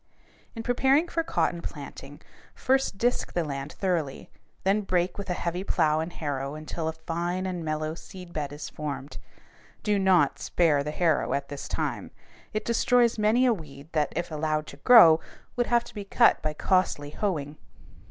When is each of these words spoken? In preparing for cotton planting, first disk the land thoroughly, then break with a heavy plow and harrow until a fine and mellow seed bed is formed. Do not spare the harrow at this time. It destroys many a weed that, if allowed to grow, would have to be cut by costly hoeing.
In 0.55 0.63
preparing 0.63 1.07
for 1.07 1.21
cotton 1.21 1.61
planting, 1.61 2.21
first 2.55 2.97
disk 2.97 3.33
the 3.33 3.43
land 3.43 3.73
thoroughly, 3.73 4.31
then 4.63 4.81
break 4.81 5.15
with 5.15 5.29
a 5.29 5.35
heavy 5.35 5.63
plow 5.63 5.99
and 5.99 6.11
harrow 6.11 6.55
until 6.55 6.87
a 6.87 6.93
fine 6.93 7.45
and 7.45 7.63
mellow 7.63 7.93
seed 7.93 8.33
bed 8.33 8.51
is 8.51 8.67
formed. 8.67 9.19
Do 9.83 9.99
not 9.99 10.39
spare 10.39 10.83
the 10.83 10.89
harrow 10.89 11.33
at 11.35 11.49
this 11.49 11.67
time. 11.67 12.09
It 12.51 12.65
destroys 12.65 13.19
many 13.19 13.45
a 13.45 13.53
weed 13.53 13.89
that, 13.91 14.11
if 14.15 14.31
allowed 14.31 14.65
to 14.69 14.77
grow, 14.77 15.19
would 15.55 15.67
have 15.67 15.83
to 15.83 15.93
be 15.93 16.03
cut 16.03 16.41
by 16.41 16.55
costly 16.55 17.11
hoeing. 17.11 17.57